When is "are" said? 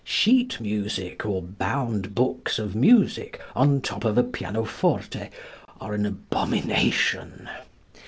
5.79-5.93